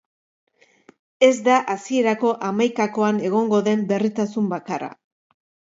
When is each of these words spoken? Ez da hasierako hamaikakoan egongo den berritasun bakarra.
Ez 1.27 1.33
da 1.49 1.59
hasierako 1.75 2.33
hamaikakoan 2.49 3.23
egongo 3.31 3.61
den 3.71 3.89
berritasun 3.95 4.53
bakarra. 4.57 4.93